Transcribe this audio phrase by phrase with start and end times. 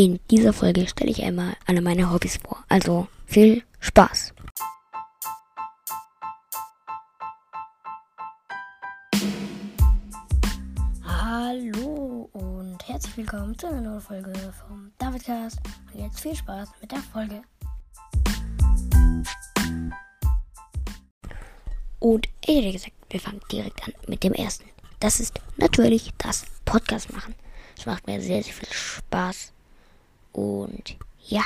[0.00, 2.64] In dieser Folge stelle ich einmal alle meine Hobbys vor.
[2.70, 4.32] Also viel Spaß!
[11.04, 14.32] Hallo und herzlich willkommen zu einer neuen Folge
[14.66, 15.60] vom Davidcast.
[15.92, 17.42] Und jetzt viel Spaß mit der Folge.
[21.98, 24.64] Und ich hätte gesagt, wir fangen direkt an mit dem ersten.
[25.00, 27.34] Das ist natürlich das Podcast machen.
[27.76, 29.52] Es macht mir sehr, sehr viel Spaß.
[30.40, 30.96] Und
[31.26, 31.42] ja.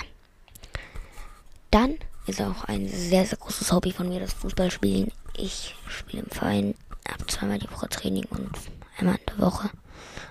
[1.70, 5.10] Dann ist auch ein sehr, sehr großes Hobby von mir, das Fußballspielen.
[5.36, 6.74] Ich spiele im Verein,
[7.08, 8.50] habe zweimal die Woche Training und
[8.96, 9.70] einmal in der Woche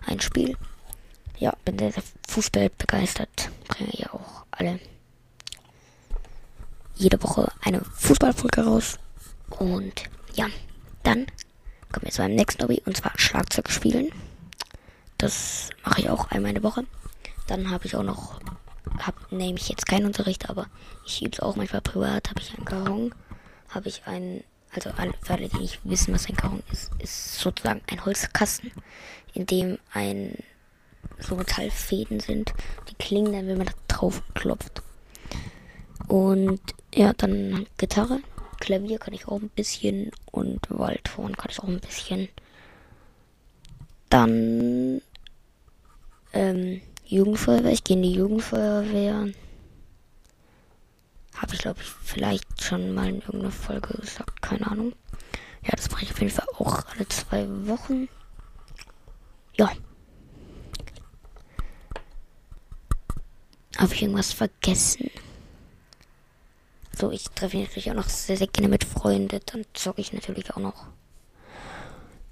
[0.08, 0.56] ein Spiel.
[1.38, 3.50] Ja, bin sehr, sehr Fußball begeistert.
[3.68, 4.80] Bringe ja auch alle
[6.96, 8.98] jede Woche eine Fußballfolge raus.
[9.50, 10.04] Und
[10.36, 10.48] ja,
[11.04, 11.28] dann
[11.92, 14.10] kommen wir zu einem nächsten Hobby und zwar Schlagzeug spielen.
[15.18, 16.86] Das mache ich auch einmal in der Woche.
[17.48, 18.40] Dann habe ich auch noch,
[19.00, 20.68] habe nehme ich jetzt keinen Unterricht, aber
[21.06, 22.30] ich übe es auch manchmal privat.
[22.30, 23.16] Habe ich einen Caron,
[23.70, 24.92] habe ich einen, also
[25.22, 28.72] für alle, die nicht wissen, was ein Caron ist, ist sozusagen ein Holzkasten,
[29.34, 30.38] in dem ein
[31.20, 32.54] so Metallfäden sind,
[32.90, 34.82] die klingen dann, wenn man da drauf klopft.
[36.08, 36.62] Und
[36.94, 38.20] ja, dann Gitarre,
[38.60, 42.30] Klavier kann ich auch ein bisschen und Waldhorn kann ich auch ein bisschen.
[44.10, 45.02] Dann
[46.34, 47.72] ähm, Jugendfeuerwehr.
[47.72, 49.28] Ich gehe in die Jugendfeuerwehr.
[51.36, 54.42] Habe ich, glaube ich, vielleicht schon mal in irgendeiner Folge gesagt.
[54.42, 54.94] Keine Ahnung.
[55.64, 58.08] Ja, das mache ich auf jeden Fall auch alle zwei Wochen.
[59.56, 59.72] Ja.
[63.78, 65.10] Habe ich irgendwas vergessen?
[66.96, 69.40] So, ich treffe mich natürlich auch noch sehr, sehr gerne mit Freunden.
[69.48, 70.88] Dann zocke ich natürlich auch noch.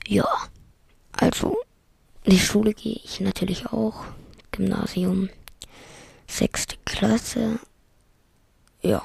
[0.08, 0.28] Ja.
[1.14, 1.58] Also,
[2.24, 4.06] in die Schule gehe ich natürlich auch.
[4.52, 5.30] Gymnasium.
[6.28, 7.60] Sechste Klasse.
[8.82, 9.02] Ja.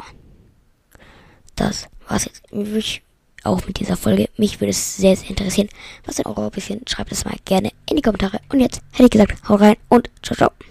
[1.54, 2.52] Das war's jetzt.
[2.52, 3.02] Mich
[3.44, 4.28] auch mit dieser Folge.
[4.36, 5.68] Mich würde es sehr, sehr interessieren.
[6.04, 6.88] Was sind eure Hobbys sind?
[6.88, 8.40] Schreibt es mal gerne in die Kommentare.
[8.48, 10.65] Und jetzt hätte ich gesagt, hau rein und ciao, ciao.